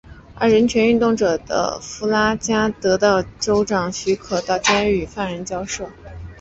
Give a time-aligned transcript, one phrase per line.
[0.33, 5.87] 而人权运动者的弗拉加得到州长许可到监狱与犯人交涉。